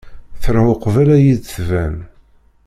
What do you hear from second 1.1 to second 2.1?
ad yi-d-tban.